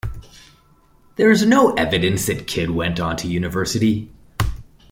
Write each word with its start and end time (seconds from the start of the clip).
There 1.15 1.29
is 1.29 1.45
no 1.45 1.73
evidence 1.75 2.25
that 2.25 2.47
Kyd 2.47 2.71
went 2.71 2.99
on 2.99 3.15
to 3.17 3.27
university. 3.27 4.09